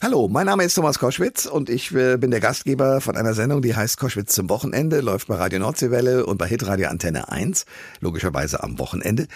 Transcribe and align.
Hallo, 0.00 0.28
mein 0.28 0.46
Name 0.46 0.62
ist 0.62 0.74
Thomas 0.74 1.00
Koschwitz 1.00 1.44
und 1.44 1.68
ich 1.68 1.92
äh, 1.92 2.16
bin 2.18 2.30
der 2.30 2.38
Gastgeber 2.38 3.00
von 3.00 3.16
einer 3.16 3.34
Sendung, 3.34 3.62
die 3.62 3.74
heißt 3.74 3.98
Koschwitz 3.98 4.32
zum 4.32 4.48
Wochenende, 4.48 5.00
läuft 5.00 5.26
bei 5.26 5.34
Radio 5.34 5.58
Nordseewelle 5.58 6.24
und 6.24 6.38
bei 6.38 6.46
Hitradio 6.46 6.88
Antenne 6.88 7.32
1, 7.32 7.66
logischerweise 7.98 8.62
am 8.62 8.78
Wochenende. 8.78 9.26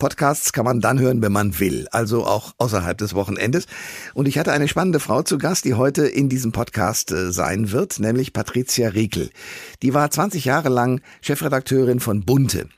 Podcasts 0.00 0.52
kann 0.52 0.64
man 0.64 0.80
dann 0.80 0.98
hören, 0.98 1.22
wenn 1.22 1.30
man 1.30 1.60
will, 1.60 1.86
also 1.92 2.26
auch 2.26 2.52
außerhalb 2.58 2.98
des 2.98 3.14
Wochenendes. 3.14 3.66
Und 4.12 4.26
ich 4.26 4.40
hatte 4.40 4.50
eine 4.50 4.66
spannende 4.66 4.98
Frau 4.98 5.22
zu 5.22 5.38
Gast, 5.38 5.64
die 5.64 5.74
heute 5.74 6.08
in 6.08 6.28
diesem 6.28 6.50
Podcast 6.50 7.12
äh, 7.12 7.30
sein 7.30 7.70
wird, 7.70 8.00
nämlich 8.00 8.32
Patricia 8.32 8.88
Riekel. 8.88 9.30
Die 9.82 9.94
war 9.94 10.10
20 10.10 10.44
Jahre 10.44 10.68
lang 10.68 11.00
Chefredakteurin 11.20 12.00
von 12.00 12.24
Bunte. 12.24 12.68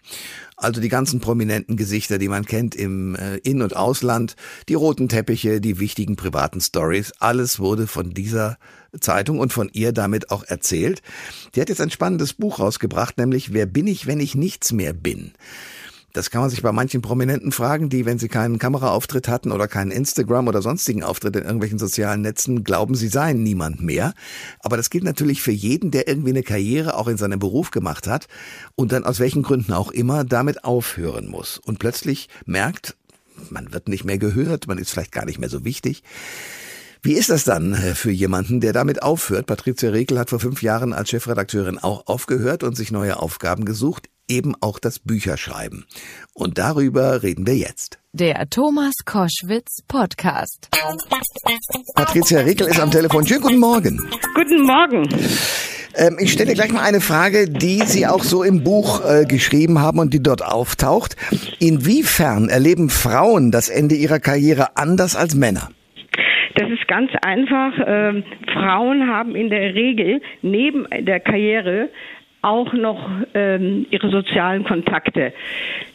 Also 0.60 0.82
die 0.82 0.90
ganzen 0.90 1.20
prominenten 1.20 1.76
Gesichter, 1.76 2.18
die 2.18 2.28
man 2.28 2.44
kennt 2.44 2.74
im 2.74 3.14
äh, 3.14 3.38
In- 3.38 3.62
und 3.62 3.74
Ausland, 3.74 4.36
die 4.68 4.74
roten 4.74 5.08
Teppiche, 5.08 5.58
die 5.60 5.80
wichtigen 5.80 6.16
privaten 6.16 6.60
Stories, 6.60 7.12
alles 7.18 7.58
wurde 7.60 7.86
von 7.86 8.12
dieser 8.12 8.58
Zeitung 9.00 9.38
und 9.38 9.54
von 9.54 9.70
ihr 9.72 9.92
damit 9.92 10.30
auch 10.30 10.44
erzählt. 10.44 11.00
Die 11.54 11.62
hat 11.62 11.70
jetzt 11.70 11.80
ein 11.80 11.90
spannendes 11.90 12.34
Buch 12.34 12.58
rausgebracht, 12.58 13.16
nämlich 13.16 13.54
Wer 13.54 13.64
bin 13.64 13.86
ich, 13.86 14.06
wenn 14.06 14.20
ich 14.20 14.34
nichts 14.34 14.70
mehr 14.72 14.92
bin? 14.92 15.32
Das 16.12 16.30
kann 16.30 16.40
man 16.40 16.50
sich 16.50 16.62
bei 16.62 16.72
manchen 16.72 17.02
Prominenten 17.02 17.52
fragen, 17.52 17.88
die, 17.88 18.04
wenn 18.04 18.18
sie 18.18 18.28
keinen 18.28 18.58
Kameraauftritt 18.58 19.28
hatten 19.28 19.52
oder 19.52 19.68
keinen 19.68 19.92
Instagram 19.92 20.48
oder 20.48 20.60
sonstigen 20.60 21.04
Auftritt 21.04 21.36
in 21.36 21.44
irgendwelchen 21.44 21.78
sozialen 21.78 22.22
Netzen, 22.22 22.64
glauben, 22.64 22.94
sie 22.94 23.08
seien 23.08 23.42
niemand 23.42 23.80
mehr. 23.80 24.14
Aber 24.60 24.76
das 24.76 24.90
gilt 24.90 25.04
natürlich 25.04 25.40
für 25.40 25.52
jeden, 25.52 25.90
der 25.90 26.08
irgendwie 26.08 26.30
eine 26.30 26.42
Karriere 26.42 26.96
auch 26.96 27.06
in 27.06 27.16
seinem 27.16 27.38
Beruf 27.38 27.70
gemacht 27.70 28.08
hat 28.08 28.26
und 28.74 28.90
dann 28.92 29.04
aus 29.04 29.20
welchen 29.20 29.42
Gründen 29.42 29.72
auch 29.72 29.92
immer 29.92 30.24
damit 30.24 30.64
aufhören 30.64 31.28
muss 31.28 31.58
und 31.58 31.78
plötzlich 31.78 32.28
merkt, 32.44 32.96
man 33.50 33.72
wird 33.72 33.88
nicht 33.88 34.04
mehr 34.04 34.18
gehört, 34.18 34.66
man 34.66 34.78
ist 34.78 34.90
vielleicht 34.90 35.12
gar 35.12 35.24
nicht 35.24 35.38
mehr 35.38 35.48
so 35.48 35.64
wichtig. 35.64 36.02
Wie 37.02 37.14
ist 37.14 37.30
das 37.30 37.44
dann 37.44 37.72
äh, 37.72 37.94
für 37.94 38.10
jemanden, 38.10 38.60
der 38.60 38.74
damit 38.74 39.02
aufhört? 39.02 39.46
Patricia 39.46 39.88
Rekel 39.90 40.18
hat 40.18 40.28
vor 40.28 40.40
fünf 40.40 40.60
Jahren 40.60 40.92
als 40.92 41.08
Chefredakteurin 41.08 41.78
auch 41.78 42.06
aufgehört 42.06 42.62
und 42.62 42.76
sich 42.76 42.92
neue 42.92 43.18
Aufgaben 43.18 43.64
gesucht 43.64 44.10
eben 44.30 44.54
auch 44.60 44.78
das 44.78 44.98
Bücherschreiben. 45.00 45.84
Und 46.34 46.58
darüber 46.58 47.22
reden 47.22 47.46
wir 47.46 47.56
jetzt. 47.56 47.98
Der 48.12 48.48
Thomas 48.48 48.94
Koschwitz 49.04 49.82
Podcast. 49.86 50.68
Patricia 51.94 52.40
Rekel 52.40 52.68
ist 52.68 52.80
am 52.80 52.90
Telefon. 52.90 53.26
Schönen 53.26 53.42
guten 53.42 53.58
Morgen. 53.58 53.98
Guten 54.34 54.62
Morgen. 54.62 55.08
Ähm, 55.96 56.16
ich 56.20 56.32
stelle 56.32 56.54
gleich 56.54 56.72
mal 56.72 56.82
eine 56.82 57.00
Frage, 57.00 57.50
die 57.50 57.82
Sie 57.84 58.06
auch 58.06 58.22
so 58.22 58.44
im 58.44 58.62
Buch 58.62 59.02
äh, 59.04 59.24
geschrieben 59.26 59.80
haben 59.80 59.98
und 59.98 60.14
die 60.14 60.22
dort 60.22 60.42
auftaucht. 60.42 61.16
Inwiefern 61.58 62.48
erleben 62.48 62.90
Frauen 62.90 63.50
das 63.50 63.68
Ende 63.68 63.96
ihrer 63.96 64.20
Karriere 64.20 64.76
anders 64.76 65.16
als 65.16 65.34
Männer? 65.34 65.68
Das 66.56 66.68
ist 66.68 66.86
ganz 66.88 67.10
einfach. 67.22 67.72
Ähm, 67.86 68.24
Frauen 68.52 69.08
haben 69.08 69.34
in 69.34 69.50
der 69.50 69.74
Regel 69.74 70.20
neben 70.42 70.86
der 71.06 71.20
Karriere 71.20 71.88
auch 72.42 72.72
noch 72.72 73.10
ähm, 73.34 73.86
ihre 73.90 74.10
sozialen 74.10 74.64
Kontakte. 74.64 75.32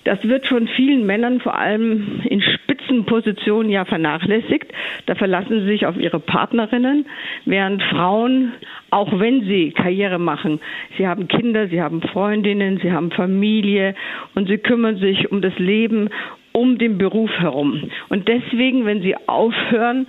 Das 0.03 0.23
wird 0.23 0.45
von 0.45 0.67
vielen 0.67 1.05
Männern 1.05 1.39
vor 1.39 1.57
allem 1.57 2.21
in 2.25 2.41
Spitzenpositionen 2.41 3.71
ja 3.71 3.85
vernachlässigt. 3.85 4.71
Da 5.07 5.15
verlassen 5.15 5.61
sie 5.61 5.67
sich 5.67 5.85
auf 5.87 5.97
ihre 5.97 6.19
Partnerinnen, 6.19 7.07
während 7.45 7.81
Frauen, 7.83 8.53
auch 8.91 9.19
wenn 9.19 9.45
sie 9.45 9.71
Karriere 9.71 10.19
machen, 10.19 10.59
sie 10.97 11.07
haben 11.07 11.27
Kinder, 11.27 11.67
sie 11.67 11.81
haben 11.81 12.01
Freundinnen, 12.01 12.79
sie 12.81 12.91
haben 12.91 13.11
Familie 13.11 13.95
und 14.35 14.47
sie 14.47 14.59
kümmern 14.59 14.97
sich 14.97 15.31
um 15.31 15.41
das 15.41 15.57
Leben, 15.57 16.09
um 16.51 16.77
den 16.77 16.97
Beruf 16.97 17.31
herum. 17.31 17.89
Und 18.09 18.27
deswegen, 18.27 18.85
wenn 18.85 19.01
sie 19.01 19.15
aufhören, 19.27 20.07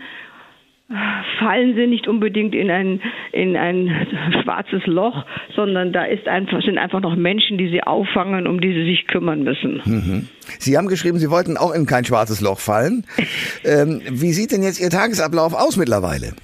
fallen 1.38 1.74
sie 1.74 1.86
nicht 1.86 2.06
unbedingt 2.06 2.54
in 2.54 2.70
ein, 2.70 3.00
in 3.32 3.56
ein 3.56 4.06
schwarzes 4.42 4.86
Loch, 4.86 5.24
sondern 5.54 5.92
da 5.92 6.04
ist 6.04 6.28
einfach, 6.28 6.62
sind 6.62 6.78
einfach 6.78 7.00
noch 7.00 7.16
Menschen, 7.16 7.58
die 7.58 7.68
sie 7.68 7.82
auffangen, 7.82 8.46
um 8.46 8.60
die 8.60 8.72
sie 8.72 8.84
sich 8.84 9.06
kümmern 9.08 9.42
müssen. 9.42 9.82
Mhm. 9.84 10.28
Sie 10.58 10.78
haben 10.78 10.86
geschrieben, 10.86 11.18
Sie 11.18 11.30
wollten 11.30 11.56
auch 11.56 11.74
in 11.74 11.86
kein 11.86 12.04
schwarzes 12.04 12.40
Loch 12.40 12.60
fallen. 12.60 13.04
ähm, 13.64 14.00
wie 14.08 14.32
sieht 14.32 14.52
denn 14.52 14.62
jetzt 14.62 14.80
Ihr 14.80 14.90
Tagesablauf 14.90 15.54
aus 15.54 15.76
mittlerweile? 15.76 16.34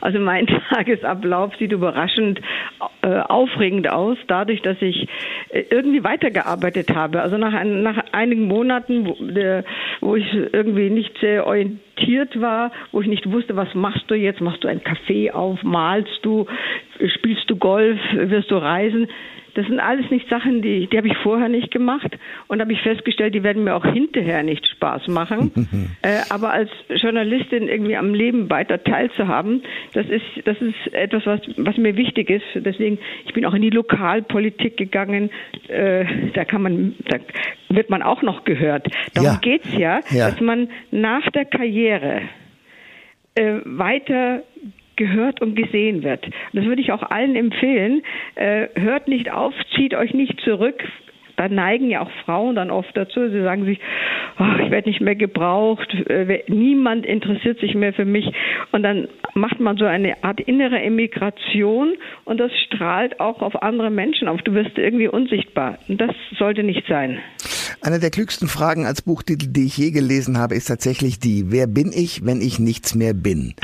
Also 0.00 0.18
mein 0.18 0.46
Tagesablauf 0.70 1.54
sieht 1.56 1.72
überraschend 1.72 2.40
äh, 3.02 3.20
aufregend 3.20 3.88
aus, 3.88 4.18
dadurch, 4.26 4.62
dass 4.62 4.80
ich 4.80 5.08
äh, 5.50 5.64
irgendwie 5.70 6.04
weitergearbeitet 6.04 6.94
habe. 6.94 7.22
Also 7.22 7.38
nach, 7.38 7.54
ein, 7.54 7.82
nach 7.82 8.02
einigen 8.12 8.46
Monaten, 8.46 9.06
wo, 9.06 9.16
der, 9.20 9.64
wo 10.00 10.16
ich 10.16 10.26
irgendwie 10.52 10.90
nicht 10.90 11.18
sehr 11.20 11.46
orientiert 11.46 12.40
war, 12.40 12.72
wo 12.92 13.00
ich 13.00 13.08
nicht 13.08 13.30
wusste, 13.30 13.56
was 13.56 13.74
machst 13.74 14.04
du 14.08 14.14
jetzt? 14.14 14.40
Machst 14.40 14.64
du 14.64 14.68
ein 14.68 14.80
Café 14.80 15.32
auf? 15.32 15.62
Malst 15.62 16.18
du? 16.22 16.46
Spielst 17.16 17.48
du 17.50 17.56
Golf? 17.56 17.98
Wirst 18.12 18.50
du 18.50 18.56
reisen? 18.56 19.08
Das 19.56 19.66
sind 19.66 19.80
alles 19.80 20.10
nicht 20.10 20.28
Sachen, 20.28 20.60
die, 20.60 20.86
die 20.86 20.98
habe 20.98 21.08
ich 21.08 21.16
vorher 21.22 21.48
nicht 21.48 21.70
gemacht 21.70 22.18
und 22.46 22.60
habe 22.60 22.74
ich 22.74 22.82
festgestellt, 22.82 23.34
die 23.34 23.42
werden 23.42 23.64
mir 23.64 23.74
auch 23.74 23.86
hinterher 23.86 24.42
nicht 24.42 24.66
Spaß 24.66 25.08
machen. 25.08 25.96
äh, 26.02 26.18
aber 26.28 26.52
als 26.52 26.68
Journalistin 26.90 27.66
irgendwie 27.66 27.96
am 27.96 28.12
Leben 28.12 28.50
weiter 28.50 28.84
teilzuhaben, 28.84 29.62
das 29.94 30.06
ist, 30.10 30.24
das 30.44 30.60
ist 30.60 30.92
etwas, 30.92 31.24
was, 31.24 31.40
was 31.56 31.78
mir 31.78 31.96
wichtig 31.96 32.28
ist. 32.28 32.44
Deswegen, 32.54 32.98
ich 33.24 33.32
bin 33.32 33.46
auch 33.46 33.54
in 33.54 33.62
die 33.62 33.70
Lokalpolitik 33.70 34.76
gegangen. 34.76 35.30
Äh, 35.68 36.04
da 36.34 36.44
kann 36.44 36.60
man, 36.60 36.94
da 37.08 37.16
wird 37.70 37.88
man 37.88 38.02
auch 38.02 38.20
noch 38.20 38.44
gehört. 38.44 38.88
Darum 39.14 39.30
ja. 39.30 39.38
geht's 39.40 39.72
ja, 39.72 40.00
ja, 40.10 40.30
dass 40.30 40.40
man 40.40 40.68
nach 40.90 41.30
der 41.30 41.46
Karriere 41.46 42.20
äh, 43.34 43.60
weiter 43.64 44.42
gehört 44.96 45.40
und 45.40 45.54
gesehen 45.54 46.02
wird. 46.02 46.26
Das 46.52 46.64
würde 46.64 46.82
ich 46.82 46.92
auch 46.92 47.02
allen 47.02 47.36
empfehlen. 47.36 48.02
Äh, 48.34 48.68
hört 48.74 49.08
nicht 49.08 49.30
auf, 49.30 49.54
zieht 49.74 49.94
euch 49.94 50.14
nicht 50.14 50.40
zurück. 50.40 50.82
Da 51.36 51.50
neigen 51.50 51.90
ja 51.90 52.00
auch 52.00 52.10
Frauen 52.24 52.56
dann 52.56 52.70
oft 52.70 52.96
dazu. 52.96 53.28
Sie 53.28 53.42
sagen 53.42 53.66
sich, 53.66 53.78
oh, 54.38 54.62
ich 54.64 54.70
werde 54.70 54.88
nicht 54.88 55.02
mehr 55.02 55.14
gebraucht, 55.14 55.92
äh, 56.08 56.42
niemand 56.48 57.04
interessiert 57.04 57.60
sich 57.60 57.74
mehr 57.74 57.92
für 57.92 58.06
mich. 58.06 58.26
Und 58.72 58.82
dann 58.82 59.08
macht 59.34 59.60
man 59.60 59.76
so 59.76 59.84
eine 59.84 60.24
Art 60.24 60.40
innere 60.40 60.80
Emigration 60.80 61.92
und 62.24 62.40
das 62.40 62.50
strahlt 62.66 63.20
auch 63.20 63.42
auf 63.42 63.62
andere 63.62 63.90
Menschen 63.90 64.28
auf. 64.28 64.40
Du 64.42 64.54
wirst 64.54 64.78
irgendwie 64.78 65.08
unsichtbar. 65.08 65.78
Und 65.88 66.00
das 66.00 66.14
sollte 66.38 66.62
nicht 66.62 66.86
sein. 66.88 67.18
Eine 67.82 68.00
der 68.00 68.10
klügsten 68.10 68.48
Fragen 68.48 68.86
als 68.86 69.02
Buchtitel, 69.02 69.48
die 69.48 69.66
ich 69.66 69.76
je 69.76 69.90
gelesen 69.90 70.38
habe, 70.38 70.54
ist 70.54 70.66
tatsächlich 70.66 71.18
die, 71.18 71.52
wer 71.52 71.66
bin 71.66 71.92
ich, 71.94 72.24
wenn 72.24 72.40
ich 72.40 72.58
nichts 72.58 72.94
mehr 72.94 73.12
bin? 73.12 73.54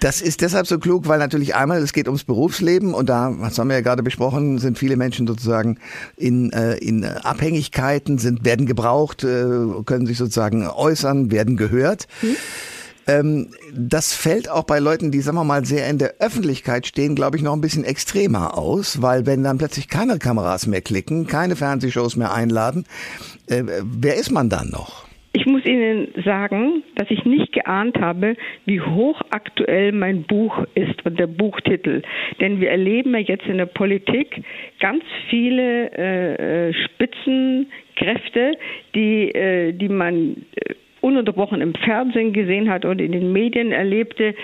Das 0.00 0.22
ist 0.22 0.40
deshalb 0.40 0.66
so 0.66 0.78
klug, 0.78 1.08
weil 1.08 1.18
natürlich 1.18 1.54
einmal 1.54 1.82
es 1.82 1.92
geht 1.92 2.08
ums 2.08 2.24
Berufsleben 2.24 2.94
und 2.94 3.10
da, 3.10 3.34
was 3.36 3.58
haben 3.58 3.68
wir 3.68 3.76
ja 3.76 3.82
gerade 3.82 4.02
besprochen, 4.02 4.58
sind 4.58 4.78
viele 4.78 4.96
Menschen 4.96 5.26
sozusagen 5.26 5.78
in, 6.16 6.50
äh, 6.52 6.76
in 6.76 7.04
Abhängigkeiten, 7.04 8.16
sind, 8.16 8.42
werden 8.42 8.64
gebraucht, 8.64 9.24
äh, 9.24 9.44
können 9.84 10.06
sich 10.06 10.16
sozusagen 10.16 10.66
äußern, 10.66 11.30
werden 11.30 11.58
gehört. 11.58 12.08
Hm. 12.20 12.36
Ähm, 13.06 13.48
das 13.74 14.14
fällt 14.14 14.48
auch 14.48 14.64
bei 14.64 14.78
Leuten, 14.78 15.10
die, 15.10 15.20
sagen 15.20 15.36
wir 15.36 15.44
mal, 15.44 15.66
sehr 15.66 15.86
in 15.88 15.98
der 15.98 16.14
Öffentlichkeit 16.18 16.86
stehen, 16.86 17.14
glaube 17.14 17.36
ich, 17.36 17.42
noch 17.42 17.52
ein 17.52 17.60
bisschen 17.60 17.84
extremer 17.84 18.56
aus, 18.56 19.02
weil 19.02 19.26
wenn 19.26 19.42
dann 19.42 19.58
plötzlich 19.58 19.88
keine 19.88 20.18
Kameras 20.18 20.66
mehr 20.66 20.80
klicken, 20.80 21.26
keine 21.26 21.56
Fernsehshows 21.56 22.16
mehr 22.16 22.32
einladen, 22.32 22.86
äh, 23.48 23.64
wer 23.82 24.16
ist 24.16 24.30
man 24.30 24.48
dann 24.48 24.70
noch? 24.70 25.09
Ich 25.32 25.46
muss 25.46 25.64
Ihnen 25.64 26.08
sagen, 26.24 26.82
dass 26.96 27.08
ich 27.10 27.24
nicht 27.24 27.52
geahnt 27.52 28.00
habe, 28.00 28.36
wie 28.66 28.80
hochaktuell 28.80 29.92
mein 29.92 30.24
Buch 30.24 30.64
ist 30.74 31.06
und 31.06 31.20
der 31.20 31.28
Buchtitel. 31.28 32.02
Denn 32.40 32.60
wir 32.60 32.70
erleben 32.70 33.12
ja 33.14 33.20
jetzt 33.20 33.46
in 33.46 33.58
der 33.58 33.66
Politik 33.66 34.42
ganz 34.80 35.04
viele 35.28 35.92
äh, 35.92 36.74
Spitzenkräfte, 36.74 38.58
die, 38.96 39.30
äh, 39.32 39.72
die 39.72 39.88
man 39.88 40.46
äh, 40.56 40.74
ununterbrochen 41.00 41.60
im 41.60 41.74
Fernsehen 41.74 42.32
gesehen 42.32 42.68
hat 42.68 42.84
und 42.84 43.00
in 43.00 43.12
den 43.12 43.32
Medien 43.32 43.70
erlebte, 43.70 44.34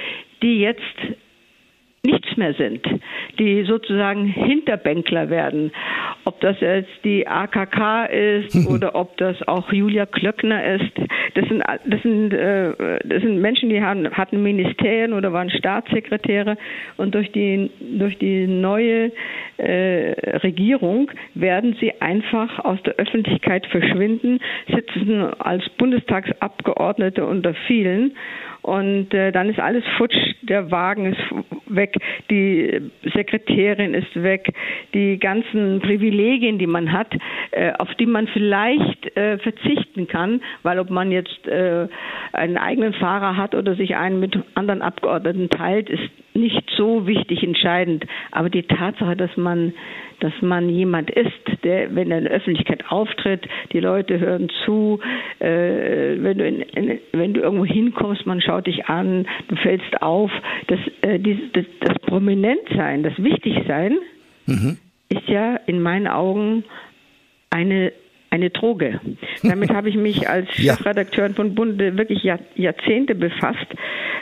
die 0.41 0.61
jetzt 0.61 0.81
nichts 2.05 2.37
mehr 2.37 2.55
sind, 2.55 2.87
die 3.39 3.65
sozusagen 3.65 4.27
Hinterbänkler 4.27 5.29
werden. 5.31 5.73
Ob 6.25 6.41
das 6.41 6.61
jetzt 6.61 6.91
die 7.05 7.27
AKK 7.27 8.07
ist 8.07 8.67
oder 8.71 8.95
ob 8.95 9.17
das 9.17 9.37
auch 9.49 9.73
Julia 9.73 10.07
Klöckner 10.07 10.75
ist, 10.75 10.93
das 11.35 11.49
sind 11.49 11.63
das 11.85 12.03
sind 12.03 12.33
äh, 12.33 12.73
das 13.05 13.23
sind 13.23 13.41
Menschen, 13.41 13.69
die 13.69 13.83
haben, 13.83 14.11
hatten 14.11 14.43
Ministerien 14.43 15.13
oder 15.13 15.33
waren 15.33 15.51
Staatssekretäre 15.51 16.57
und 16.97 17.15
durch 17.15 17.31
die 17.33 17.71
durch 17.99 18.19
die 18.19 18.47
neue 18.47 19.13
äh, 19.59 20.37
Regierung 20.39 21.11
werden 21.35 21.77
sie 21.81 22.01
einfach 22.01 22.65
aus 22.65 22.83
der 22.85 22.95
Öffentlichkeit 22.95 23.67
verschwinden, 23.67 24.41
sitzen 24.73 25.23
als 25.39 25.69
Bundestagsabgeordnete 25.79 27.25
unter 27.25 27.55
vielen 27.67 28.13
und 28.67 29.15
äh, 29.15 29.31
dann 29.31 29.49
ist 29.49 29.61
alles 29.61 29.85
futsch, 29.97 30.17
der 30.43 30.73
Wagen 30.73 31.13
ist 31.13 31.23
weg, 31.67 31.95
die 32.29 32.91
Sekretärin 33.15 33.95
ist 33.95 34.21
weg, 34.21 34.53
die 34.93 35.21
ganzen 35.21 35.81
Privilegien, 35.81 36.59
die 36.59 36.67
man 36.67 36.91
hat, 36.91 37.15
äh, 37.53 37.73
auf 37.79 37.95
die 37.95 38.07
man 38.07 38.27
vielleicht 38.27 39.17
äh, 39.17 39.39
verzichten 39.39 40.09
kann, 40.09 40.43
weil 40.65 40.81
ob 40.81 40.91
man 40.91 41.13
jetzt 41.13 41.47
äh, 41.47 41.87
einen 42.33 42.59
eigenen 42.59 42.93
Fahrer 42.95 43.37
hat 43.37 43.55
oder 43.55 43.77
sich 43.77 43.95
einen 43.95 44.19
mit 44.19 44.37
anderen 44.57 44.83
Abgeordneten 44.83 45.49
teilt, 45.49 45.89
ist 45.89 46.11
nicht 46.37 46.71
so 46.77 47.07
wichtig 47.07 47.43
entscheidend. 47.43 48.07
Aber 48.31 48.51
die 48.51 48.63
Tatsache, 48.63 49.17
dass 49.17 49.37
man 49.37 49.73
dass 50.21 50.33
man 50.41 50.69
jemand 50.69 51.11
ist, 51.11 51.31
der, 51.63 51.95
wenn 51.95 52.11
er 52.11 52.19
in 52.19 52.25
der 52.25 52.33
Öffentlichkeit 52.33 52.85
auftritt, 52.89 53.47
die 53.73 53.81
Leute 53.81 54.19
hören 54.19 54.49
zu, 54.65 54.99
äh, 55.41 56.17
wenn, 56.19 56.39
du 56.39 56.47
in, 56.47 56.61
in, 56.63 56.99
wenn 57.13 57.35
du 57.35 57.41
irgendwo 57.41 57.65
hinkommst, 57.65 58.27
man 58.27 58.41
schaut 58.41 58.67
dich 58.67 58.87
an, 58.87 59.27
du 59.49 59.57
fällst 59.57 60.03
auf, 60.03 60.31
das, 60.69 60.81
äh, 61.03 61.19
dieses, 61.19 61.53
das, 61.53 61.65
das 61.81 61.99
Prominentsein, 62.01 63.03
das 63.03 63.13
Wichtigsein 63.19 63.99
mhm. 64.47 64.79
ist 65.09 65.29
ja 65.29 65.57
in 65.67 65.81
meinen 65.81 66.07
Augen 66.07 66.65
eine 67.51 67.93
eine 68.37 68.51
Droge. 68.51 69.01
Damit 69.43 69.71
habe 69.71 69.89
ich 69.89 69.97
mich 69.97 70.29
als. 70.29 70.49
Chefredakteurin 70.53 71.35
von 71.35 71.55
Bunde 71.55 71.99
wirklich 71.99 72.23
Jahrzehnte 72.23 73.15
befasst, 73.15 73.67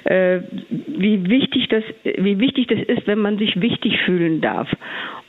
äh, 0.05 0.40
wie 0.87 1.28
wichtig 1.28 1.69
das, 1.69 1.84
wie 2.02 2.38
wichtig 2.38 2.69
das 2.69 2.81
ist, 2.81 3.06
wenn 3.06 3.19
man 3.19 3.38
sich 3.38 3.61
wichtig 3.61 3.99
fühlen 4.05 4.40
darf 4.40 4.69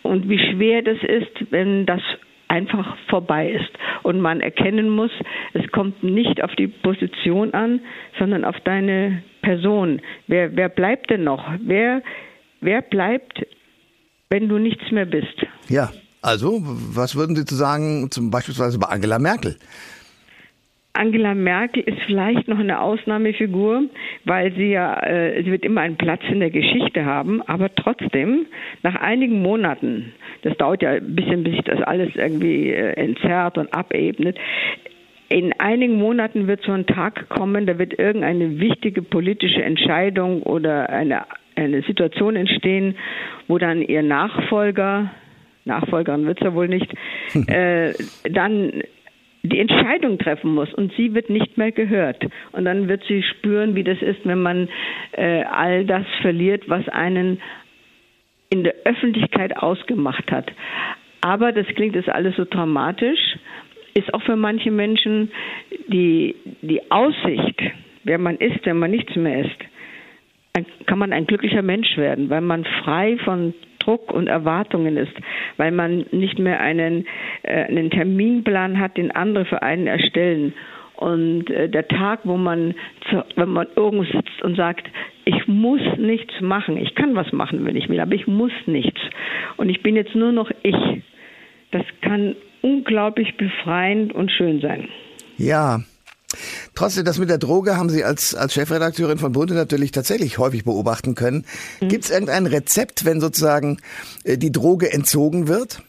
und 0.04 0.30
wie 0.30 0.40
schwer 0.40 0.82
das 0.82 0.98
ist, 1.04 1.52
wenn 1.52 1.86
das 1.86 2.02
einfach 2.48 2.96
vorbei 3.10 3.52
ist 3.52 3.72
und 4.04 4.22
man 4.22 4.40
erkennen 4.40 4.90
muss, 4.90 5.12
es 5.54 5.70
kommt 5.72 6.04
nicht 6.04 6.44
auf 6.44 6.56
die 6.56 6.68
Position 6.68 7.54
an, 7.54 7.82
sondern 8.20 8.46
auf 8.46 8.60
deine 8.62 9.24
Person. 9.42 10.02
Wer, 10.28 10.56
wer 10.56 10.70
bleibt 10.70 11.10
denn 11.10 11.24
noch? 11.24 11.44
Wer, 11.60 12.04
wer 12.62 12.82
bleibt, 12.82 13.46
wenn 14.30 14.48
du 14.48 14.60
nichts 14.60 14.92
mehr 14.92 15.06
bist? 15.06 15.46
Ja, 15.70 15.90
also 16.26 16.62
was 16.64 17.16
würden 17.16 17.36
Sie 17.36 17.46
zu 17.46 17.56
sagen, 17.56 18.10
zum 18.10 18.32
beispielsweise 18.32 18.80
bei 18.80 18.88
Angela 18.88 19.20
Merkel? 19.20 19.56
Angela 20.94 21.36
Merkel 21.36 21.84
ist 21.84 22.00
vielleicht 22.06 22.48
noch 22.48 22.58
eine 22.58 22.80
Ausnahmefigur, 22.80 23.84
weil 24.24 24.54
sie 24.54 24.72
ja, 24.72 24.98
äh, 25.04 25.44
sie 25.44 25.52
wird 25.52 25.66
immer 25.66 25.82
einen 25.82 25.98
Platz 25.98 26.22
in 26.30 26.40
der 26.40 26.52
Geschichte 26.52 27.06
haben, 27.06 27.42
aber 27.42 27.74
trotzdem, 27.76 28.46
nach 28.82 28.96
einigen 28.96 29.42
Monaten, 29.42 30.14
das 30.44 30.56
dauert 30.58 30.82
ja 30.82 30.92
ein 30.92 31.16
bisschen, 31.16 31.44
bis 31.44 31.56
sich 31.56 31.64
das 31.66 31.82
alles 31.82 32.16
irgendwie 32.16 32.70
äh, 32.70 32.94
entzerrt 32.94 33.58
und 33.58 33.74
abebnet, 33.74 34.38
in 35.28 35.54
einigen 35.60 35.98
Monaten 35.98 36.48
wird 36.48 36.62
so 36.64 36.72
ein 36.72 36.86
Tag 36.86 37.28
kommen, 37.30 37.66
da 37.66 37.78
wird 37.78 37.98
irgendeine 38.00 38.60
wichtige 38.60 39.02
politische 39.02 39.62
Entscheidung 39.62 40.44
oder 40.44 40.90
eine, 40.90 41.24
eine 41.56 41.82
Situation 41.82 42.36
entstehen, 42.36 42.96
wo 43.48 43.58
dann 43.58 43.82
ihr 43.82 44.04
Nachfolger, 44.04 45.12
Nachfolgerin 45.66 46.26
wird 46.26 46.40
es 46.40 46.46
ja 46.46 46.54
wohl 46.54 46.68
nicht, 46.68 46.94
äh, 47.48 47.94
dann 48.30 48.84
die 49.44 49.60
Entscheidung 49.60 50.18
treffen 50.18 50.54
muss 50.54 50.74
und 50.74 50.94
sie 50.94 51.14
wird 51.14 51.30
nicht 51.30 51.58
mehr 51.58 51.72
gehört. 51.72 52.26
Und 52.52 52.66
dann 52.66 52.88
wird 52.88 53.04
sie 53.08 53.24
spüren, 53.24 53.76
wie 53.76 53.84
das 53.84 54.02
ist, 54.02 54.20
wenn 54.24 54.42
man 54.42 54.70
äh, 55.12 55.44
all 55.44 55.86
das 55.86 56.06
verliert, 56.22 56.68
was 56.68 56.88
einen 56.90 57.42
in 58.50 58.64
der 58.64 58.76
Öffentlichkeit 58.86 59.58
ausgemacht 59.58 60.32
hat. 60.32 60.52
Aber 61.22 61.52
das 61.52 61.68
klingt 61.68 61.96
jetzt 61.96 62.10
alles 62.10 62.36
so 62.36 62.46
dramatisch, 62.46 63.38
ist 63.94 64.14
auch 64.14 64.22
für 64.24 64.36
manche 64.36 64.72
Menschen 64.72 65.32
die, 65.88 66.36
die 66.62 66.92
Aussicht, 66.92 67.62
wer 68.04 68.20
man 68.20 68.38
ist, 68.38 68.66
wenn 68.66 68.78
man 68.78 68.92
nichts 68.92 69.16
mehr 69.16 69.46
ist, 69.46 69.58
kann 70.86 71.00
man 71.00 71.14
ein 71.14 71.26
glücklicher 71.28 71.62
Mensch 71.62 71.98
werden, 71.98 72.30
weil 72.30 72.42
man 72.42 72.66
frei 72.84 73.18
von 73.24 73.54
Druck 73.80 74.12
und 74.12 74.28
Erwartungen 74.28 74.98
ist, 74.98 75.14
weil 75.58 75.72
man 75.72 76.06
nicht 76.12 76.40
mehr 76.40 76.60
einen, 76.60 77.06
äh, 77.44 77.66
einen 77.66 77.92
Terminplan 77.92 78.80
hat, 78.80 78.98
den 78.98 79.12
andere 79.12 79.46
für 79.46 79.62
einen 79.62 79.88
erstellen. 79.88 80.54
Und 80.96 81.50
äh, 81.50 81.70
der 81.70 81.88
Tag, 81.88 82.22
wo 82.24 82.38
man, 82.38 82.74
zu, 83.10 83.24
wenn 83.36 83.50
man 83.50 83.68
irgendwo 83.76 84.06
sitzt 84.06 84.42
und 84.44 84.56
sagt, 84.56 84.90
ich 85.26 85.48
muss 85.48 85.82
nichts 85.98 86.40
machen, 86.42 86.78
ich 86.78 86.96
kann 86.96 87.16
was 87.16 87.32
machen, 87.32 87.66
wenn 87.66 87.76
ich 87.76 87.90
will, 87.90 88.00
aber 88.00 88.14
ich 88.14 88.28
muss 88.28 88.54
nichts. 88.66 89.00
Und 89.58 89.70
ich 89.70 89.84
bin 89.84 89.96
jetzt 89.96 90.16
nur 90.16 90.32
noch 90.32 90.50
ich. 90.64 90.76
Das 91.72 91.84
kann 92.02 92.36
unglaublich 92.62 93.36
befreiend 93.36 94.14
und 94.14 94.32
schön 94.32 94.62
sein. 94.62 94.88
Ja, 95.38 95.80
Trotzdem, 96.76 97.06
das 97.06 97.20
mit 97.20 97.30
der 97.30 97.38
Droge 97.38 97.78
haben 97.78 97.90
Sie 97.90 98.04
als, 98.04 98.36
als 98.36 98.54
Chefredakteurin 98.54 99.18
von 99.18 99.32
Bunde 99.32 99.54
natürlich 99.54 99.92
tatsächlich 99.92 100.38
häufig 100.38 100.66
beobachten 100.66 101.16
können. 101.16 101.46
Mhm. 101.80 101.88
Gibt 101.88 102.04
es 102.04 102.12
irgendein 102.12 102.46
Rezept, 102.46 103.06
wenn 103.06 103.22
sozusagen 103.22 103.78
äh, 104.26 104.38
die 104.38 104.52
Droge 104.52 104.92
entzogen 104.92 105.48
wird? 105.48 105.82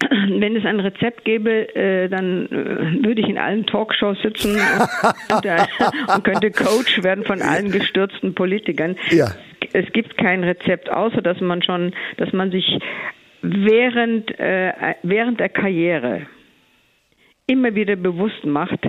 Wenn 0.00 0.56
es 0.56 0.64
ein 0.64 0.80
Rezept 0.80 1.24
gäbe, 1.24 1.74
äh, 1.76 2.08
dann 2.08 2.46
äh, 2.46 3.04
würde 3.04 3.20
ich 3.20 3.28
in 3.28 3.36
allen 3.36 3.66
Talkshows 3.66 4.16
sitzen 4.22 4.56
und, 5.28 6.24
könnte 6.24 6.50
Coach 6.50 7.02
werden 7.02 7.24
von 7.24 7.42
allen 7.42 7.70
gestürzten 7.70 8.34
Politikern. 8.34 8.96
Ja. 9.10 9.32
Es 9.74 9.92
gibt 9.92 10.16
kein 10.16 10.42
Rezept, 10.42 10.90
außer 10.90 11.20
dass 11.20 11.40
man 11.40 11.62
schon, 11.62 11.92
dass 12.16 12.32
man 12.32 12.50
sich 12.50 12.78
während, 13.42 14.30
während 15.02 15.40
der 15.40 15.48
Karriere 15.48 16.26
immer 17.46 17.74
wieder 17.74 17.96
bewusst 17.96 18.44
macht, 18.44 18.80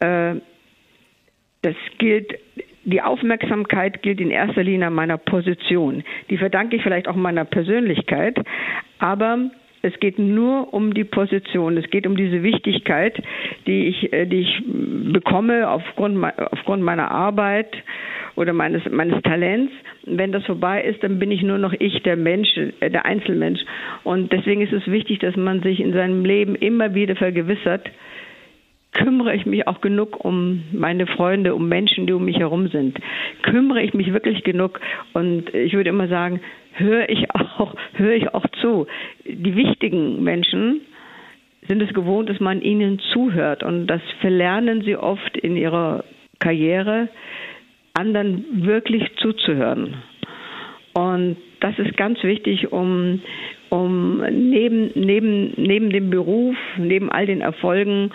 das 0.00 1.74
gilt, 1.98 2.38
die 2.84 3.02
Aufmerksamkeit 3.02 4.02
gilt 4.02 4.20
in 4.20 4.30
erster 4.30 4.62
Linie 4.62 4.90
meiner 4.90 5.18
Position. 5.18 6.04
Die 6.30 6.38
verdanke 6.38 6.76
ich 6.76 6.82
vielleicht 6.82 7.08
auch 7.08 7.16
meiner 7.16 7.44
Persönlichkeit, 7.44 8.38
aber 8.98 9.50
es 9.82 9.98
geht 10.00 10.18
nur 10.18 10.72
um 10.74 10.94
die 10.94 11.04
Position. 11.04 11.76
Es 11.76 11.88
geht 11.90 12.06
um 12.06 12.16
diese 12.16 12.42
Wichtigkeit, 12.42 13.22
die 13.66 13.86
ich, 13.88 14.12
äh, 14.12 14.26
die 14.26 14.40
ich 14.40 14.62
bekomme 15.12 15.68
aufgrund, 15.68 16.24
aufgrund 16.52 16.82
meiner 16.82 17.10
Arbeit 17.10 17.76
oder 18.34 18.52
meines, 18.52 18.82
meines 18.90 19.22
Talents. 19.22 19.72
Wenn 20.04 20.32
das 20.32 20.44
vorbei 20.46 20.82
ist, 20.82 21.02
dann 21.02 21.18
bin 21.18 21.30
ich 21.30 21.42
nur 21.42 21.58
noch 21.58 21.74
ich, 21.78 22.02
der 22.02 22.16
Mensch, 22.16 22.48
äh, 22.80 22.90
der 22.90 23.04
Einzelmensch. 23.04 23.60
Und 24.04 24.32
deswegen 24.32 24.62
ist 24.62 24.72
es 24.72 24.86
wichtig, 24.86 25.20
dass 25.20 25.36
man 25.36 25.62
sich 25.62 25.80
in 25.80 25.92
seinem 25.92 26.24
Leben 26.24 26.54
immer 26.56 26.94
wieder 26.94 27.14
vergewissert, 27.14 27.88
kümmere 28.92 29.34
ich 29.34 29.46
mich 29.46 29.66
auch 29.66 29.80
genug 29.80 30.24
um 30.24 30.64
meine 30.72 31.06
Freunde, 31.06 31.54
um 31.54 31.68
Menschen, 31.68 32.06
die 32.06 32.12
um 32.12 32.24
mich 32.24 32.38
herum 32.38 32.68
sind? 32.68 32.98
Kümmere 33.42 33.82
ich 33.82 33.94
mich 33.94 34.12
wirklich 34.12 34.44
genug? 34.44 34.80
Und 35.12 35.54
ich 35.54 35.74
würde 35.74 35.90
immer 35.90 36.08
sagen, 36.08 36.40
höre 36.74 37.08
ich 37.08 37.30
auch, 37.34 37.74
höre 37.94 38.14
ich 38.14 38.34
auch 38.34 38.46
zu. 38.60 38.86
Die 39.24 39.56
wichtigen 39.56 40.22
Menschen 40.22 40.80
sind 41.66 41.82
es 41.82 41.92
gewohnt, 41.92 42.28
dass 42.28 42.40
man 42.40 42.62
ihnen 42.62 42.98
zuhört. 43.12 43.62
Und 43.62 43.86
das 43.86 44.00
verlernen 44.20 44.82
sie 44.82 44.96
oft 44.96 45.36
in 45.36 45.56
ihrer 45.56 46.04
Karriere, 46.38 47.08
anderen 47.94 48.64
wirklich 48.64 49.04
zuzuhören. 49.16 49.96
Und 50.94 51.36
das 51.60 51.78
ist 51.78 51.96
ganz 51.96 52.22
wichtig, 52.22 52.72
um, 52.72 53.20
um 53.68 54.18
neben, 54.18 54.92
neben, 54.94 55.52
neben 55.56 55.90
dem 55.90 56.10
Beruf, 56.10 56.56
neben 56.76 57.10
all 57.10 57.26
den 57.26 57.40
Erfolgen, 57.40 58.10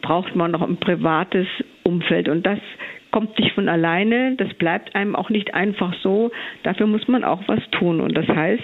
braucht 0.00 0.34
man 0.34 0.50
noch 0.50 0.62
ein 0.62 0.78
privates 0.78 1.46
Umfeld. 1.82 2.28
Und 2.28 2.46
das 2.46 2.58
kommt 3.10 3.38
nicht 3.38 3.54
von 3.54 3.68
alleine, 3.68 4.36
das 4.36 4.52
bleibt 4.54 4.94
einem 4.94 5.14
auch 5.14 5.30
nicht 5.30 5.54
einfach 5.54 5.94
so. 6.02 6.30
Dafür 6.62 6.86
muss 6.86 7.06
man 7.08 7.24
auch 7.24 7.42
was 7.46 7.60
tun. 7.70 8.00
Und 8.00 8.16
das 8.16 8.26
heißt, 8.26 8.62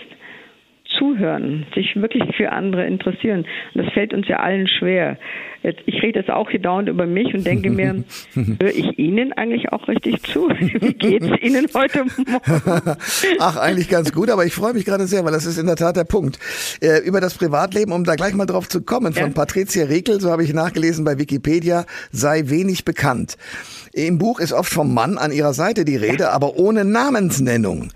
zuhören, 0.96 1.66
sich 1.74 1.96
wirklich 1.96 2.22
für 2.36 2.50
andere 2.50 2.86
interessieren. 2.86 3.46
Und 3.74 3.84
das 3.84 3.92
fällt 3.92 4.14
uns 4.14 4.26
ja 4.28 4.38
allen 4.38 4.66
schwer. 4.68 5.18
Jetzt, 5.62 5.80
ich 5.86 6.00
rede 6.02 6.20
jetzt 6.20 6.30
auch 6.30 6.50
hier 6.50 6.60
dauernd 6.60 6.88
über 6.88 7.06
mich 7.06 7.34
und 7.34 7.44
denke 7.44 7.70
mir, 7.70 8.04
höre 8.34 8.70
ich 8.70 8.98
Ihnen 8.98 9.32
eigentlich 9.32 9.72
auch 9.72 9.88
richtig 9.88 10.22
zu? 10.22 10.48
Wie 10.58 10.94
geht 10.94 11.22
es 11.22 11.42
Ihnen 11.42 11.66
heute 11.74 12.04
Morgen? 12.04 12.96
Ach, 13.40 13.56
eigentlich 13.56 13.88
ganz 13.88 14.12
gut, 14.12 14.30
aber 14.30 14.46
ich 14.46 14.54
freue 14.54 14.72
mich 14.72 14.84
gerade 14.84 15.06
sehr, 15.06 15.24
weil 15.24 15.32
das 15.32 15.46
ist 15.46 15.58
in 15.58 15.66
der 15.66 15.76
Tat 15.76 15.96
der 15.96 16.04
Punkt. 16.04 16.38
Äh, 16.80 17.00
über 17.04 17.20
das 17.20 17.36
Privatleben, 17.36 17.92
um 17.92 18.04
da 18.04 18.14
gleich 18.14 18.34
mal 18.34 18.46
drauf 18.46 18.68
zu 18.68 18.82
kommen, 18.82 19.12
von 19.12 19.28
ja. 19.28 19.34
Patricia 19.34 19.84
Rekel, 19.84 20.20
so 20.20 20.30
habe 20.30 20.44
ich 20.44 20.54
nachgelesen 20.54 21.04
bei 21.04 21.18
Wikipedia, 21.18 21.86
sei 22.12 22.44
wenig 22.46 22.84
bekannt. 22.84 23.36
Im 23.92 24.18
Buch 24.18 24.38
ist 24.40 24.52
oft 24.52 24.72
vom 24.72 24.94
Mann 24.94 25.18
an 25.18 25.32
ihrer 25.32 25.54
Seite 25.54 25.84
die 25.84 25.96
Rede, 25.96 26.24
ja. 26.24 26.30
aber 26.30 26.56
ohne 26.56 26.84
Namensnennung. 26.84 27.90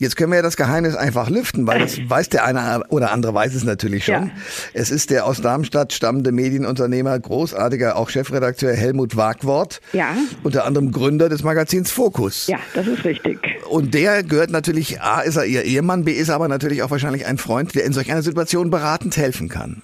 Jetzt 0.00 0.16
können 0.16 0.30
wir 0.30 0.36
ja 0.36 0.42
das 0.42 0.56
Geheimnis 0.56 0.94
einfach 0.94 1.28
lüften, 1.28 1.66
weil 1.66 1.80
das 1.80 1.98
weiß 2.08 2.28
der 2.28 2.44
eine 2.44 2.84
oder 2.88 3.10
andere 3.10 3.34
weiß 3.34 3.54
es 3.54 3.64
natürlich 3.64 4.04
schon. 4.04 4.26
Ja. 4.26 4.30
Es 4.72 4.92
ist 4.92 5.10
der 5.10 5.26
aus 5.26 5.42
Darmstadt 5.42 5.92
stammende 5.92 6.30
Medienunternehmer, 6.30 7.18
großartiger 7.18 7.96
auch 7.96 8.08
Chefredakteur 8.08 8.72
Helmut 8.74 9.16
Wagwort. 9.16 9.80
Ja. 9.92 10.16
Unter 10.44 10.66
anderem 10.66 10.92
Gründer 10.92 11.28
des 11.28 11.42
Magazins 11.42 11.90
Fokus. 11.90 12.46
Ja, 12.46 12.60
das 12.74 12.86
ist 12.86 13.04
richtig. 13.04 13.40
Und 13.68 13.92
der 13.92 14.22
gehört 14.22 14.50
natürlich, 14.50 15.00
A 15.00 15.20
ist 15.22 15.36
er 15.36 15.46
ihr 15.46 15.64
Ehemann, 15.64 16.04
B 16.04 16.12
ist 16.12 16.28
er 16.28 16.36
aber 16.36 16.46
natürlich 16.46 16.84
auch 16.84 16.92
wahrscheinlich 16.92 17.26
ein 17.26 17.38
Freund, 17.38 17.74
der 17.74 17.84
in 17.84 17.92
solch 17.92 18.10
einer 18.12 18.22
Situation 18.22 18.70
beratend 18.70 19.16
helfen 19.16 19.48
kann. 19.48 19.82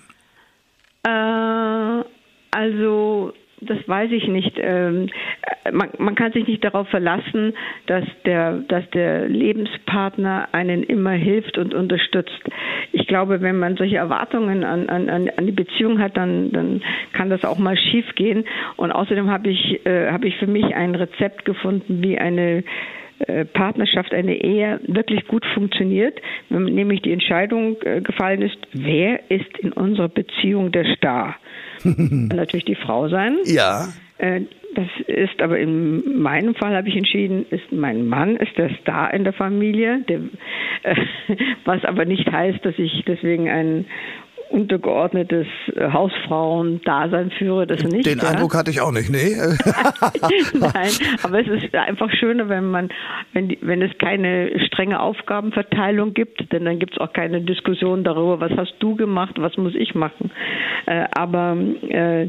Äh, 1.02 2.04
also 2.52 3.32
das 3.60 3.78
weiß 3.86 4.10
ich 4.12 4.28
nicht. 4.28 4.58
Man, 5.72 5.88
man 5.98 6.14
kann 6.14 6.32
sich 6.32 6.46
nicht 6.46 6.64
darauf 6.64 6.88
verlassen, 6.88 7.54
dass 7.86 8.04
der, 8.24 8.58
dass 8.68 8.88
der 8.90 9.28
Lebenspartner 9.28 10.48
einen 10.52 10.82
immer 10.82 11.12
hilft 11.12 11.58
und 11.58 11.74
unterstützt. 11.74 12.42
Ich 12.92 13.06
glaube, 13.06 13.40
wenn 13.40 13.58
man 13.58 13.76
solche 13.76 13.96
Erwartungen 13.96 14.64
an, 14.64 14.88
an, 14.88 15.08
an 15.08 15.46
die 15.46 15.52
Beziehung 15.52 15.98
hat, 16.00 16.16
dann, 16.16 16.52
dann 16.52 16.82
kann 17.12 17.30
das 17.30 17.44
auch 17.44 17.58
mal 17.58 17.76
schief 17.76 18.14
gehen. 18.14 18.44
Und 18.76 18.92
außerdem 18.92 19.30
habe 19.30 19.48
ich, 19.48 19.84
äh, 19.86 20.10
habe 20.10 20.26
ich 20.28 20.36
für 20.36 20.46
mich 20.46 20.74
ein 20.74 20.94
Rezept 20.94 21.44
gefunden, 21.44 22.02
wie 22.02 22.18
eine 22.18 22.64
Partnerschaft, 23.44 24.12
eine 24.12 24.42
Ehe 24.42 24.80
wirklich 24.86 25.26
gut 25.26 25.44
funktioniert, 25.54 26.20
wenn 26.48 26.64
nämlich 26.64 27.02
die 27.02 27.12
Entscheidung 27.12 27.76
äh, 27.82 28.00
gefallen 28.00 28.42
ist, 28.42 28.56
wer 28.72 29.30
ist 29.30 29.58
in 29.58 29.72
unserer 29.72 30.08
Beziehung 30.08 30.72
der 30.72 30.84
Star? 30.96 31.36
natürlich 31.84 32.64
die 32.64 32.74
Frau 32.74 33.08
sein. 33.08 33.38
Ja. 33.44 33.88
Äh, 34.18 34.42
das 34.74 34.88
ist 35.06 35.40
aber 35.40 35.58
in 35.58 36.20
meinem 36.20 36.54
Fall 36.54 36.74
habe 36.74 36.88
ich 36.88 36.96
entschieden, 36.96 37.46
ist 37.50 37.70
mein 37.70 38.06
Mann 38.06 38.36
ist 38.36 38.56
der 38.58 38.70
Star 38.80 39.12
in 39.14 39.22
der 39.22 39.32
Familie, 39.32 40.00
der, 40.08 40.20
was 41.64 41.84
aber 41.84 42.04
nicht 42.04 42.30
heißt, 42.30 42.64
dass 42.64 42.76
ich 42.78 43.04
deswegen 43.06 43.48
ein 43.48 43.86
untergeordnetes 44.54 45.46
äh, 45.74 45.90
Hausfrauendasein 45.90 47.32
führe, 47.32 47.66
das 47.66 47.82
nicht. 47.82 48.06
Den 48.06 48.18
ja. 48.18 48.30
Eindruck 48.30 48.54
hatte 48.54 48.70
ich 48.70 48.80
auch 48.80 48.92
nicht, 48.92 49.10
nee. 49.10 49.34
Nein, 50.54 50.90
aber 51.22 51.40
es 51.40 51.48
ist 51.48 51.74
einfach 51.74 52.10
schöner, 52.12 52.48
wenn 52.48 52.66
man, 52.70 52.88
wenn, 53.32 53.48
die, 53.48 53.58
wenn 53.60 53.82
es 53.82 53.90
keine 53.98 54.52
strenge 54.66 55.00
Aufgabenverteilung 55.00 56.14
gibt, 56.14 56.52
denn 56.52 56.64
dann 56.64 56.78
gibt 56.78 56.92
es 56.92 56.98
auch 56.98 57.12
keine 57.12 57.40
Diskussion 57.40 58.04
darüber, 58.04 58.38
was 58.40 58.52
hast 58.56 58.76
du 58.78 58.94
gemacht, 58.94 59.34
was 59.38 59.56
muss 59.56 59.74
ich 59.74 59.94
machen. 59.94 60.30
Äh, 60.86 61.04
aber 61.16 61.56
äh, 61.88 62.28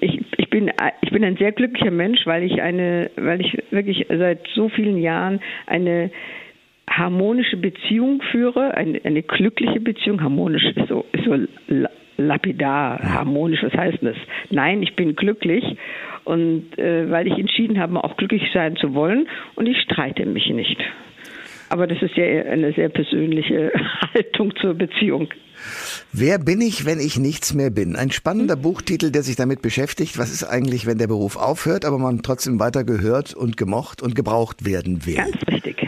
ich, 0.00 0.24
ich, 0.36 0.50
bin, 0.50 0.70
ich 1.02 1.10
bin 1.10 1.24
ein 1.24 1.36
sehr 1.36 1.52
glücklicher 1.52 1.90
Mensch, 1.90 2.24
weil 2.24 2.44
ich 2.44 2.60
eine, 2.62 3.10
weil 3.16 3.40
ich 3.40 3.56
wirklich 3.70 4.06
seit 4.08 4.46
so 4.54 4.68
vielen 4.68 4.98
Jahren 4.98 5.40
eine 5.66 6.10
harmonische 6.88 7.56
Beziehung 7.56 8.22
führe, 8.30 8.74
eine, 8.74 9.00
eine 9.04 9.22
glückliche 9.22 9.80
Beziehung, 9.80 10.22
harmonisch 10.22 10.64
ist 10.64 10.88
so, 10.88 11.04
ist 11.12 11.24
so 11.24 11.36
lapidar, 12.16 12.98
harmonisch, 13.02 13.62
was 13.62 13.74
heißt 13.74 13.98
das? 14.02 14.16
Nein, 14.50 14.82
ich 14.82 14.94
bin 14.96 15.16
glücklich 15.16 15.64
und 16.24 16.78
äh, 16.78 17.10
weil 17.10 17.26
ich 17.26 17.38
entschieden 17.38 17.78
habe, 17.78 18.02
auch 18.02 18.16
glücklich 18.16 18.42
sein 18.52 18.76
zu 18.76 18.94
wollen 18.94 19.28
und 19.56 19.66
ich 19.66 19.80
streite 19.82 20.26
mich 20.26 20.48
nicht. 20.50 20.82
Aber 21.68 21.86
das 21.86 22.00
ist 22.02 22.16
ja 22.16 22.24
eine 22.24 22.72
sehr 22.72 22.88
persönliche 22.88 23.72
Haltung 24.14 24.54
zur 24.60 24.74
Beziehung. 24.74 25.28
Wer 26.12 26.38
bin 26.38 26.60
ich, 26.60 26.84
wenn 26.84 27.00
ich 27.00 27.18
nichts 27.18 27.54
mehr 27.54 27.70
bin? 27.70 27.96
Ein 27.96 28.10
spannender 28.10 28.56
mhm. 28.56 28.62
Buchtitel, 28.62 29.10
der 29.10 29.22
sich 29.22 29.36
damit 29.36 29.62
beschäftigt, 29.62 30.18
was 30.18 30.30
ist 30.30 30.44
eigentlich, 30.44 30.86
wenn 30.86 30.98
der 30.98 31.06
Beruf 31.06 31.36
aufhört, 31.36 31.84
aber 31.84 31.98
man 31.98 32.22
trotzdem 32.22 32.60
weiter 32.60 32.84
gehört 32.84 33.34
und 33.34 33.56
gemocht 33.56 34.02
und 34.02 34.14
gebraucht 34.14 34.64
werden 34.64 35.06
will. 35.06 35.16
Ganz 35.16 35.36
richtig. 35.48 35.86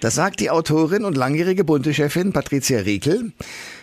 Das 0.00 0.14
sagt 0.14 0.40
die 0.40 0.50
Autorin 0.50 1.04
und 1.04 1.16
langjährige 1.16 1.64
Bunte-Chefin 1.64 2.32
Patricia 2.32 2.80
Riekel. 2.80 3.32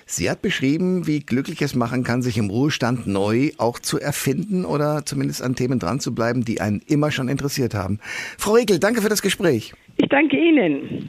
Sie 0.05 0.29
hat 0.29 0.41
beschrieben, 0.41 1.07
wie 1.07 1.21
glücklich 1.21 1.61
es 1.61 1.75
machen 1.75 2.03
kann, 2.03 2.21
sich 2.21 2.37
im 2.37 2.49
Ruhestand 2.49 3.07
neu 3.07 3.51
auch 3.57 3.79
zu 3.79 3.99
erfinden 3.99 4.65
oder 4.65 5.05
zumindest 5.05 5.41
an 5.41 5.55
Themen 5.55 5.79
dran 5.79 5.99
zu 5.99 6.13
bleiben, 6.13 6.45
die 6.45 6.61
einen 6.61 6.81
immer 6.87 7.09
schon 7.09 7.29
interessiert 7.29 7.73
haben. 7.73 7.99
Frau 8.37 8.53
Riekel, 8.53 8.79
danke 8.79 9.01
für 9.01 9.09
das 9.09 9.21
Gespräch. 9.21 9.73
Ich 9.97 10.09
danke 10.09 10.37
Ihnen. 10.37 11.07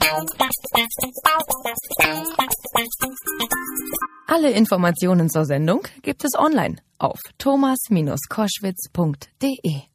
Alle 4.27 4.51
Informationen 4.51 5.31
zur 5.31 5.45
Sendung 5.45 5.83
gibt 6.03 6.25
es 6.25 6.37
online 6.39 6.77
auf 6.99 7.19
thomas-koschwitz.de. 7.39 9.94